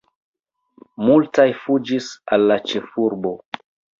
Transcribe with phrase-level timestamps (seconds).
[1.09, 3.37] Multaj fuĝis al la ĉefurbo.